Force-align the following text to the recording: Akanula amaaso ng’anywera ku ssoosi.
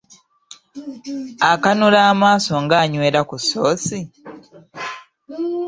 Akanula 1.51 1.99
amaaso 2.11 2.53
ng’anywera 2.63 3.21
ku 3.29 3.35
ssoosi. 3.41 3.99